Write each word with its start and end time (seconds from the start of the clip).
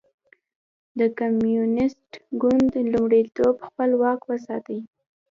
د 0.99 1.01
کمونېست 1.17 2.09
ګوند 2.41 2.71
لومړیتوب 2.91 3.55
خپل 3.67 3.89
واک 4.01 4.21
وساتي. 4.29 4.79